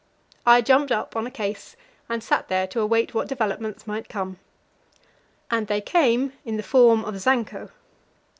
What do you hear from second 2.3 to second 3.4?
there to await what